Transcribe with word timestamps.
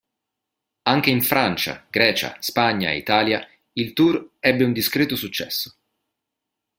Anche 0.81 1.11
in 1.11 1.21
Francia, 1.21 1.85
Grecia, 1.87 2.35
Spagna 2.39 2.89
e 2.89 2.97
Italia 2.97 3.47
il 3.73 3.93
tour 3.93 4.31
ebbe 4.39 4.63
un 4.63 4.73
discreto 4.73 5.15
successo. 5.15 5.75